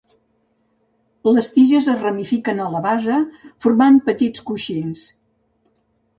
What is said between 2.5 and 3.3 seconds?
a la base,